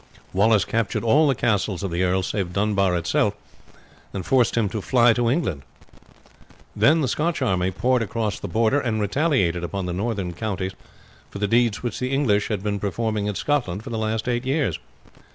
Wallace 0.33 0.65
captured 0.65 1.03
all 1.03 1.27
the 1.27 1.35
castles 1.35 1.83
of 1.83 1.91
the 1.91 2.01
earl 2.01 2.23
save 2.23 2.53
Dunbar 2.53 2.95
itself, 2.97 3.35
and 4.13 4.25
forced 4.25 4.57
him 4.57 4.67
to 4.69 4.81
fly 4.81 5.13
to 5.13 5.29
England; 5.29 5.61
then 6.75 7.01
the 7.01 7.07
Scotch 7.07 7.39
army 7.39 7.69
poured 7.69 8.01
across 8.01 8.39
the 8.39 8.47
Border 8.47 8.79
and 8.79 8.99
retaliated 8.99 9.63
upon 9.63 9.85
the 9.85 9.93
northern 9.93 10.33
counties 10.33 10.73
for 11.29 11.37
the 11.37 11.47
deeds 11.47 11.83
which 11.83 11.99
the 11.99 12.11
English 12.11 12.47
had 12.47 12.63
been 12.63 12.79
performing 12.79 13.27
in 13.27 13.35
Scotland 13.35 13.83
for 13.83 13.91
the 13.91 13.99
last 13.99 14.27
eight 14.27 14.43
years. 14.43 14.79